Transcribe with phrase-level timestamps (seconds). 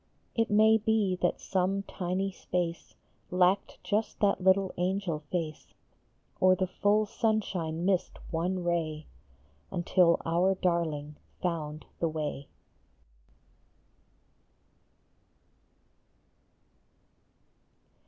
[0.33, 2.95] It may be that some tiny space
[3.29, 5.75] Lacked just that little angel face,
[6.39, 9.05] Or the full sunshine missed one ray
[9.69, 12.47] Until our darling found the way.